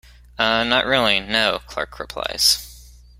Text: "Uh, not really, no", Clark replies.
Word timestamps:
"Uh, 0.39 0.63
not 0.63 0.87
really, 0.87 1.19
no", 1.19 1.59
Clark 1.67 1.99
replies. 1.99 2.91